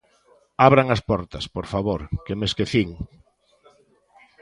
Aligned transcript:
Abran 0.67 0.87
as 0.95 1.01
portas, 1.09 1.45
por 1.55 1.65
favor, 1.73 2.01
que 2.25 2.33
me 2.39 2.45
esquecín. 2.49 2.89